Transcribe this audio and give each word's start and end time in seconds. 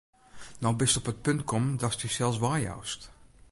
No 0.65 0.69
bist 0.79 0.97
op 1.01 1.09
it 1.11 1.19
punt 1.27 1.41
kommen, 1.49 1.77
datst 1.81 2.01
dysels 2.05 2.37
weijoust. 2.43 3.01